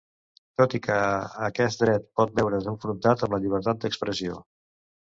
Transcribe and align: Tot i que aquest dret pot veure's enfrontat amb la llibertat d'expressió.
Tot 0.61 0.71
i 0.79 0.79
que 0.87 0.95
aquest 1.49 1.85
dret 1.85 2.09
pot 2.21 2.35
veure's 2.41 2.73
enfrontat 2.75 3.29
amb 3.29 3.39
la 3.39 3.43
llibertat 3.47 3.85
d'expressió. 3.87 4.45